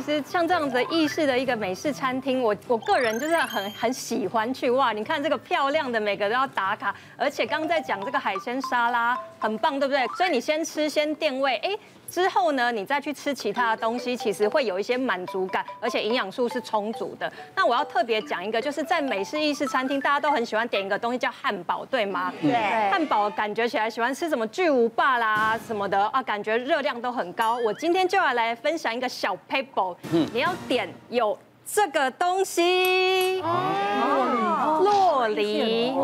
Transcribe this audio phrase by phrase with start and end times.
[0.00, 4.92] 其实像这样子意式的一个美式餐厅，我我个人就是很很喜欢去哇！
[4.92, 10.06] 你看这个漂亮的，每个都要打卡，而且刚刚在讲这个海鲜沙拉很棒，对不对？
[10.16, 11.76] 所以你先吃先垫胃，哎。
[12.10, 17.30] 之后呢，你再去吃其他的东西，其实会有一些满足感，而且营养素是充足的。
[17.54, 22.32] 那我要特别讲一个，就是在美式意式餐厅，大家都很喜欢点一个东西叫汉堡，对吗？
[22.40, 22.52] 对。
[22.90, 27.58] 汉堡感觉起来喜欢吃什么巨无霸啦什么的啊，感觉热量都很高。
[27.58, 31.38] 我今天就要来分享一个小 paper，你要点有
[31.70, 33.42] 这个东西。
[33.42, 34.80] 哦。
[34.82, 35.94] 洛梨。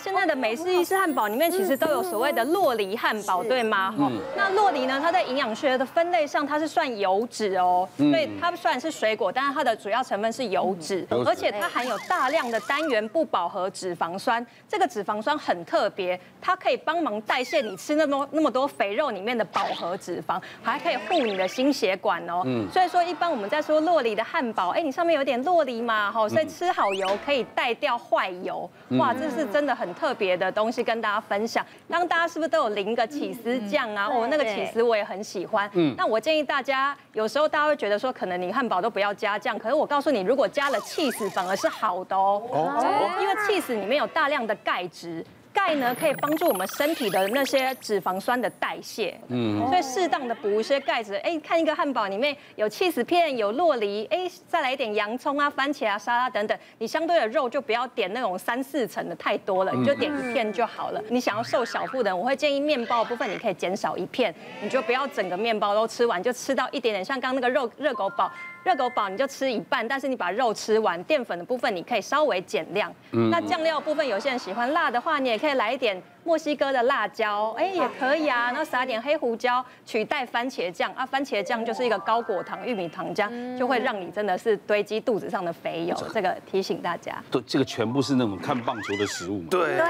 [0.00, 3.92] 现在的美式意式汉堡里面其实都有所谓的洛梨汉堡，对吗？
[3.98, 4.20] 嗯。
[4.36, 5.00] 那洛梨呢？
[5.02, 7.88] 它在营养学的分类上，它是算油脂哦。
[7.96, 14.44] 所以它虽然是水果，但是它的主要成分是油脂，而且它含有大量的单元不饱和脂肪酸。
[14.68, 22.42] 这个脂肪酸很特别，它可以帮忙代谢你吃那么那么多肥肉里面的饱和脂肪，还可以护你的心血管哦。
[22.44, 22.68] 嗯。
[22.72, 26.10] 所以说，一般我们在说洛梨的汉堡，哎，你上面有点落梨嘛？
[26.10, 28.68] 哈，所以吃好油可以带掉坏油。
[28.92, 29.86] 哇，这是真的很。
[29.98, 34.06] 特别的东西跟大家分享，刚刚大家是不是都有淋个起司酱啊？
[34.06, 35.68] 哦、那个起司我也很喜欢。
[35.72, 42.40] 嗯，那我建议大家，有时候大家会觉得说，可能你汉堡都不要加酱，可是我告诉你，如果加了起司反而是好的哦。
[42.52, 45.24] 哦，因为起司里面有大量的钙质。
[45.58, 51.16] 钙呢，可以帮助我们身体的那些脂肪酸的代谢，嗯，所以适当的补一些钙质。
[51.16, 56.56] 哎，看一个汉堡里面有起司片，有洛梨，哎，再来一点洋葱啊、番茄啊、沙拉等等。
[56.78, 61.02] 你相对的肉就不要点那种三四层的太多了，你就点一片就好了。
[61.08, 68.30] 你想要瘦小腹的人，我会建议面包的部分你可以减少一片，你就不要整个面包都吃完，就吃到一点点，像刚刚那个肉热狗堡。
[68.64, 72.92] 热狗堡你就吃一半，但是你把肉吃完，淀粉的部分你可以稍微减量。
[73.12, 76.02] 嗯、那酱料部分，有些人喜欢辣的话，你也可以来一点。
[76.28, 78.48] 墨西哥的辣椒，哎，也可以啊。
[78.48, 81.06] 然后撒点黑胡椒，取代番茄酱啊。
[81.06, 85.96] 番茄酱就是一个高果糖玉米糖浆，就会让你真的是堆积肚子上的肥油。
[86.12, 87.16] 这个提醒大家。
[87.30, 89.42] 对，这个全部是那种看棒球的食物。
[89.44, 89.78] 对。
[89.78, 89.86] 对。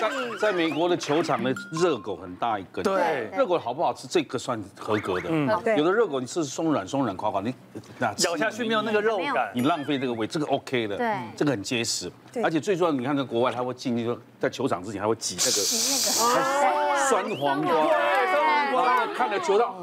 [0.00, 0.10] 在
[0.40, 2.82] 在美国的球场的热狗很大一根。
[2.82, 3.30] 对。
[3.32, 4.08] 热狗好不好吃？
[4.08, 5.28] 这个算合格的。
[5.30, 5.46] 嗯。
[5.76, 7.54] 有的热狗你吃松软松软垮垮，你
[8.00, 10.26] 咬下去没有那个肉感，你浪费这个味。
[10.26, 10.96] 这个 OK 的。
[10.96, 11.16] 对。
[11.36, 12.10] 这个很结实。
[12.32, 12.42] 对。
[12.42, 14.82] 而且最重要，你看在国外，他会进去说在球场。
[14.82, 15.50] 之前还会挤那个
[17.08, 19.74] 酸黄瓜，酸黄瓜看着球到，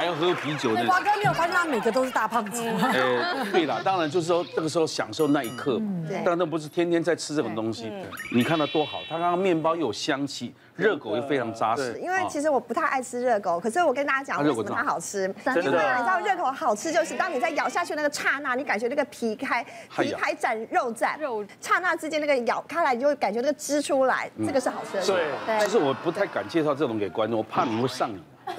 [0.00, 0.74] 还要喝啤酒。
[0.86, 2.62] 瓜哥没有发现他每个都是大胖子。
[2.64, 5.78] 呃，对了，当然就是说这个时候享受那一刻，
[6.24, 7.92] 但那不是天天在吃这种东西。
[8.32, 10.54] 你看它多好，它刚刚面包又有香气。
[10.76, 15.72] 热狗又非常扎实，因为其实我不太爱吃热狗，可是我跟大家讲为什么它好吃，因为你知
[16.06, 19.62] 道热狗好吃就是当你在咬下去那个刹那，你感觉那个皮开
[19.98, 25.04] 皮开斩肉斩，肉刹那之间那个咬开来，你就会感觉那个汁出来，这个是好吃的。
[25.04, 28.18] 对，其实我不太敢介绍这种给观众，我怕你会上瘾。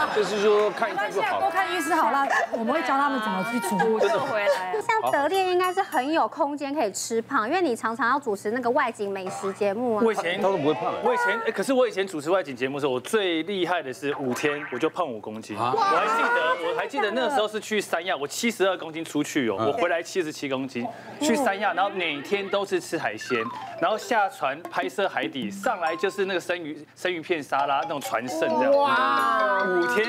[0.14, 1.40] 就是说看一看就好。
[1.40, 3.98] 多看医师好了，我们会教他们怎么去煮。
[3.98, 4.74] 真的回来。
[4.80, 10.02] 像德烈应该是很有空间可以吃胖，因为你常常要主持那个外景美食节目啊。
[10.04, 10.92] 我以前他都不会胖。
[11.02, 15.56] 我以前哎，可是我以前主持外景节目的时候，我最厉害的是五天我就胖五公斤。
[15.56, 20.86] 我还记得，我还记得那个时候是去三亚，我七十二公斤出去哦，我回来七十七公斤。
[21.20, 23.38] 去三亚，然后每天都是吃海鲜，
[23.80, 28.72] 然后下船拍摄海底，上来就是那个生鱼生鱼片沙拉那种船剩这样。
[28.76, 29.62] 哇！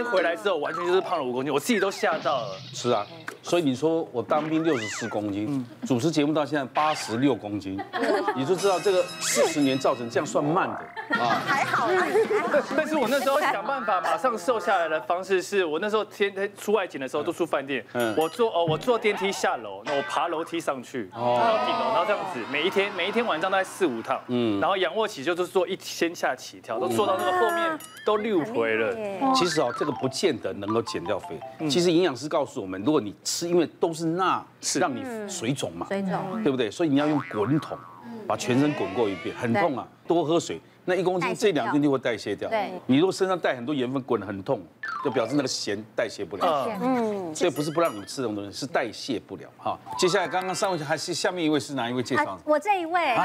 [0.04, 2.58] 回来之后，完全就是胖了五公斤，我自己都吓到了。
[2.74, 3.06] 是啊。
[3.42, 7.80] 所以你说我当兵六十四公斤，主持节目到现在八十六公斤，
[8.36, 10.80] 你就知道这个四十年造成这样算慢的
[11.20, 11.42] 啊。
[11.46, 12.06] 还好啦。
[12.76, 17.86] 但是我那时候想办法马上瘦下来的方式是，我那时候天天出外景的时候都住饭店，
[18.18, 28.96] 我坐哦我坐电梯下楼，那我爬楼梯上去，到顶楼，然后这样子每一天每一天晚上大概四五趟，嗯，然后仰卧起就就是做一千下起跳，都做到那个后面都六回了。
[29.36, 31.40] 其实哦，这个不见得能够减掉肥。
[31.70, 36.72] 其实营养师告诉我们，如果你吃因为都是钠，是让你水肿嘛，水肿，对不对？
[36.72, 37.78] 所以你要用滚筒，
[38.28, 40.60] 把全身滚过一遍，很痛啊，多喝水。
[40.86, 42.48] 那一公斤这两天就会代谢掉。
[42.50, 44.62] 对，你如果身上带很多盐分，滚得很痛，
[45.04, 46.68] 就表示那个咸代谢不了。
[46.82, 49.50] 嗯，所以不是不让你们吃这种东西，是代谢不了。
[49.58, 52.40] 哈，接下来刚刚上位还是下面一位是哪一位介绍？
[52.46, 53.16] 我这一位，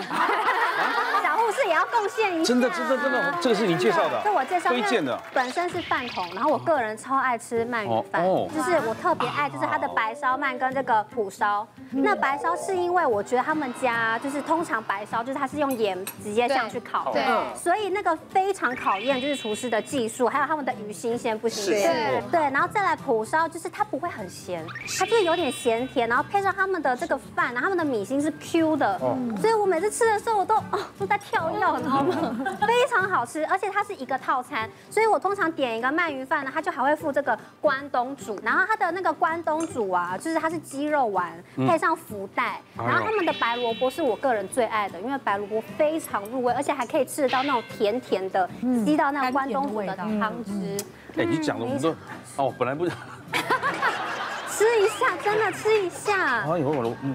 [1.23, 2.45] 小护士也要贡献一下。
[2.45, 4.23] 真的，真的，真的，这个是你介绍的？
[4.23, 5.21] 是我介绍推荐的。
[5.35, 11.67] 本身是饭桶，然后我个人超爱吃鳗鱼饭，就是我特别爱，就是它的白烧鳗跟这个蒲烧。
[11.91, 17.23] 那白烧是因为我觉得他们家就是通常白烧就是它是用盐直接这样去烤，对。
[17.55, 22.23] 所以那个非常考验就是厨师的技术，还有他们的鱼新鲜不新鲜。
[22.31, 22.41] 对。
[22.41, 24.65] 对，然后再来蒲烧，就是它不会很咸，
[24.99, 28.99] 它就是有点咸甜，然后配上他们的这个饭，然后他们的米心是 Q 的，
[29.41, 32.57] 所以我每次吃的时候我都哦都在跳跃，你知道吗？
[32.67, 48.49] 非常好吃，而且它是一个套餐，所以我通常点一个鳗鱼饭呢，它就还会附这个关东煮，然后它的那个关东煮啊，就是它是鸡肉丸配上福袋，然后他们的白萝卜是我个人最爱的，因为白萝卜非常入味，而且还可以吃得到那种甜甜的，
[48.85, 50.77] 吸到那个关东煮的汤汁。
[51.17, 51.91] 哎，你讲的我们都
[52.37, 52.97] 哦，本来不想
[54.51, 56.41] 吃一下，真的吃一下。
[56.43, 57.15] 哎呦，我嗯。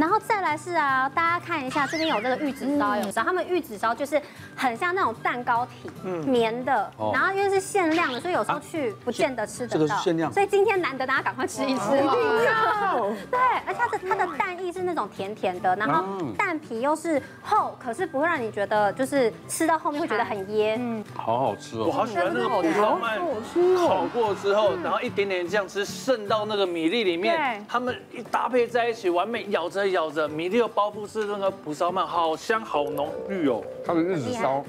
[0.00, 4.18] 然后再来是啊，大家看一下，这边有这个玉子烧，有，烧他们玉子烧就是
[4.56, 9.74] 很像那种蛋糕体，嗯，棉的，然后因为是限量的，所以有时候去不见得吃得到。
[9.74, 11.98] 这个是限量，所以今天难得大家赶快吃一吃。
[11.98, 13.10] 一定要。
[13.30, 16.02] 对，而且它的它的蛋液是那种甜甜的，然后
[16.38, 20.76] 蛋皮又是厚，可是不会让你觉得就是吃到后面会觉得很噎。
[20.78, 29.89] 嗯，好好吃哦，我好喜欢那个蒲烧鳗，烤过之后，然后一点点酱汁渗到那个米粒里面，他们一搭配在一起，完美咬着。
[29.92, 33.62] 咬着米粒的包覆是那个蒲烧鳗，好香好浓郁哦。
[33.84, 34.64] 它的日子烧，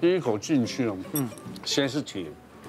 [0.00, 1.28] 第一口进去了，嗯，
[1.64, 2.26] 先是甜，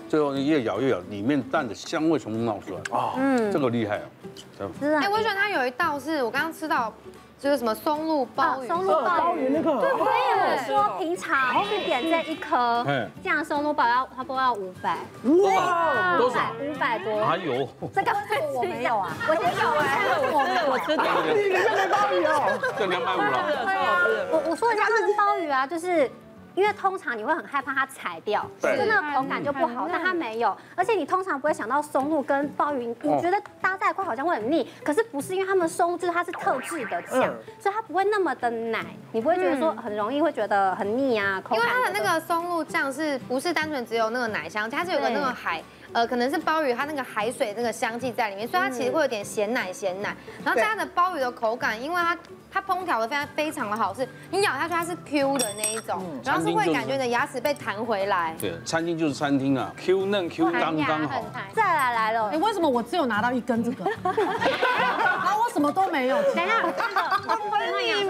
[0.08, 2.98] 最后越咬越咬，里面蛋的香味全部冒出来。
[2.98, 4.70] 啊，嗯，这个厉害哦。
[4.80, 5.02] 是啊。
[5.04, 6.94] 哎，我喜欢它有一道是我刚刚吃到。
[7.40, 9.48] 就是什么松露鲍鱼，松露鲍鱼。
[9.50, 12.86] 那个，对，所以我说平常去点这一颗，
[13.24, 16.52] 这样松露鲍要差不多要五百，哇，多少？
[16.62, 17.26] 五百多。
[17.26, 18.12] 还有这个
[18.54, 19.88] 我没有啊， 我先有哎，
[20.32, 23.16] 我我吃掉，你你这个鲍鱼哦， 这两百。
[23.16, 26.12] 五了，我我说一下那个鲍鱼啊，就是。
[26.60, 41.42] 因为通常你会很害怕它踩掉，就那个口感就不好，但它没有，而且你通常不会想到松露跟鲍鱼，你觉得搭在一块好像会很腻，可是不是，因为它们松露就是它是特制的酱，所以它不会那么的奶，你不会觉得说很容易会觉得很腻啊。
[41.52, 45.64] 因为它的那个松露酱是不是单纯只有那个奶香，它是有个那个海。
[45.94, 50.16] 呃，可能是鲍鱼，它那个海水那个香气在里面，所以它其实会有点咸奶咸奶。
[50.44, 52.18] 然后它的鲍鱼的口感，因为它
[52.52, 58.36] 它烹调的非常非常的好，是你咬下去它是 Q 的那一种，然后是会感觉你的牙齿被弹回来。
[58.40, 61.26] 对，餐厅就是餐厅啊，Q 嫩 Q 刚刚好。
[61.54, 63.86] 再来来了，哎，为什么我只有拿到一根这个？
[64.04, 64.14] 然
[65.26, 66.22] 后我什么都没有。
[66.34, 66.62] 等一下，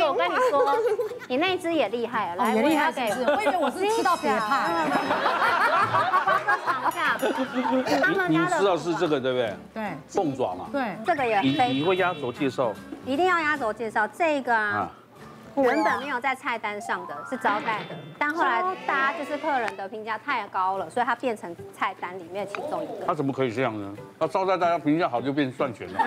[0.09, 0.75] 我跟你说，
[1.27, 4.29] 你那只也厉害，来，也厉害，是我以为我是吃到别
[5.91, 6.59] 派。
[6.65, 7.17] 尝一下。
[8.29, 9.53] 你你知道是这个对不对？
[9.73, 10.67] 对，凤爪嘛。
[10.71, 11.79] 对，这个也可以。
[11.79, 12.73] 你会压轴介绍？
[13.05, 14.89] 一定要压轴介绍这个啊。
[15.63, 23.05] 原本没有在菜单上的，是招待的，但后来大家就是客人的评价太高了，所以它变成菜单里面其中一个。
[23.05, 23.93] 他怎么可以这样呢？
[24.19, 25.99] 他招待大家评价好就变赚钱了。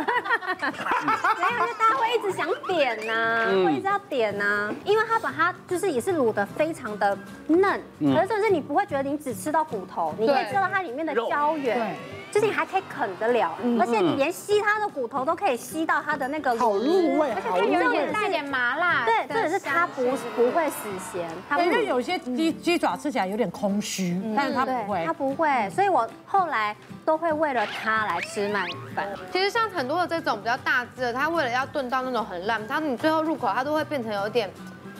[0.63, 7.17] 没有，就大家会一直想点呐，会一直要点呐，因为它把它就是也是卤的非常的
[7.47, 11.97] 嫩，可是甚至你不会觉得你只吃到骨头，你可以吃到它里面的胶原。
[12.33, 19.05] 就是你还可以啃得了，而且你连吸它的骨头都可以吸到它的那个好入味，而且它有点带点麻辣。
[19.05, 20.03] 对，这也是它不
[20.37, 21.29] 不会死咸。
[21.49, 25.71] 它因为有些鸡鸡爪吃起来有点空虚，但是它不会，它不会。
[25.71, 26.75] 所以我后来
[27.05, 29.09] 都会为了它来吃鳗鱼饭。
[29.33, 34.49] 其实像很多的这种比较大只的，它为了要炖到那种很烂，它你最后入口它都会变成有点。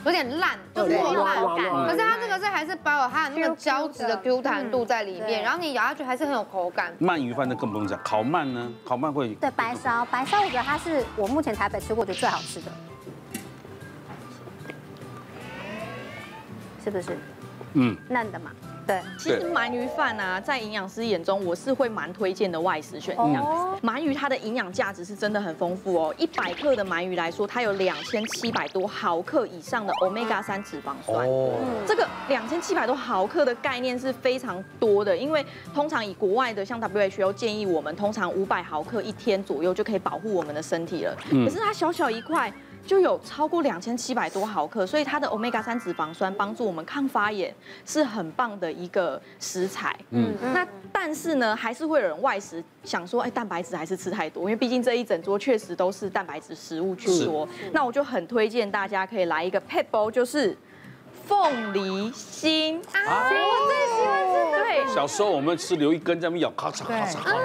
[0.05, 1.71] 有点烂，就是破烂感。
[1.87, 6.93] 可是它这个是还是保有它的那个胶质的 Q 弹度在里面，然后你咬下去还是很有口感。
[6.99, 8.69] 鳗鱼饭就更不用讲，烤鳗呢？
[8.83, 12.71] 烤鳗会对白烧，白烧我觉得它是我目前台北吃过觉得最好吃的，
[16.83, 17.17] 是不是？
[17.75, 18.51] 嗯，嫩的嘛。
[18.85, 23.79] 对，其实鳗鱼饭啊，在营养师眼中，我是会蛮推荐的外食选项。
[23.81, 31.25] 鳗鱼它的营养价值是真的很丰富哦，一百克的鳗鱼来说，它有两千七百多毫克以上的 Omega 三脂肪酸。
[31.25, 31.53] 哦，
[31.87, 41.15] 这个两千七百多毫克的概念是非常多的，因为通常以国外的像 WHO 建议我们，通常五百毫克一天左右就可以保护我们的身体了。
[41.29, 42.53] 可是它小小一块。
[42.85, 47.53] 就有超过两千七百多毫克，所以它的 Omega 三脂肪酸帮助我们抗发炎，
[47.85, 49.95] 是很棒的一个食材。
[50.11, 57.47] 嗯，那但是呢，还是会有人外食想说，哎，蛋白质还是吃太多，因为毕竟这一整桌确实都是蛋白质食物去说。
[57.71, 60.55] 那我就很推荐大家可以来一个撇步，就是。
[61.25, 64.33] 凤梨心啊，我最喜欢吃。
[64.61, 67.37] 对，小时候我们吃留一根在那边咬，咔嚓咔嚓咔嚓。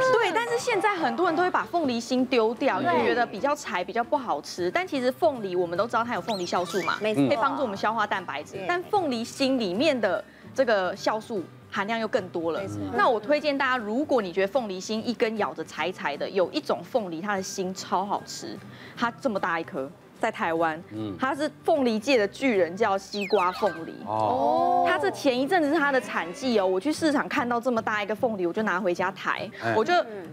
[0.59, 4.71] 现在很多人都会把凤梨心丢掉，因为觉得比较柴，比较不好吃。
[4.71, 8.63] 但其实凤梨我们都知道它有凤梨酵素嘛，可以帮助我们消化蛋白质。
[8.67, 10.23] 但凤梨心里面的
[10.55, 12.61] 这个酵素含量又更多了。
[12.95, 18.59] 那我推荐大家，如果你觉得凤梨心一根咬着柴柴的，有一种凤梨它的心超好吃，
[18.97, 19.91] 它这么大一颗。
[20.21, 23.95] 在台湾，嗯，它是凤梨界的巨人，叫西瓜凤梨。
[24.07, 26.67] 哦，它这前一阵子是它的产季哦。
[26.67, 29.93] 我去市场看到这么大一个凤梨，我就拿回家抬，我就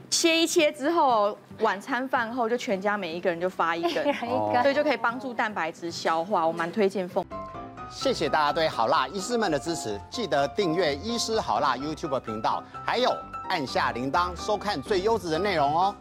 [0.10, 4.14] 切一切之后，晚餐饭后就全家每一个人就发一根，
[4.64, 6.46] 所以就可以帮助蛋白质消化。
[6.46, 7.24] 我蛮推荐凤。
[7.90, 13.12] 谢谢大家对好辣医师们的支持，记得订阅医师好辣 YouTube 频道，还有
[13.48, 15.96] 按下铃铛收看最优质的内容哦。